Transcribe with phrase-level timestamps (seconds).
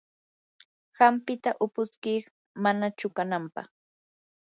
[0.97, 2.23] hampita upuntsik
[2.63, 3.67] mana chuqanapaq.